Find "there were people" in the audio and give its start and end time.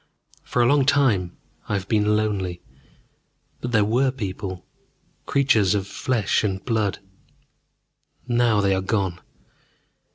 3.71-4.65